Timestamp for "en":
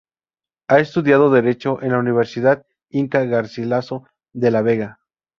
1.83-1.91